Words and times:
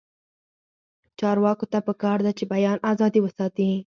چارواکو 1.19 1.65
ته 1.71 1.79
پکار 1.87 2.17
ده 2.25 2.31
چې، 2.37 2.43
بیان 2.53 2.77
ازادي 2.91 3.19
وساتي. 3.23 3.69